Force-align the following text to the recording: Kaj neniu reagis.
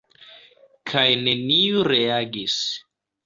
Kaj 0.91 1.03
neniu 1.27 1.85
reagis. 1.89 2.57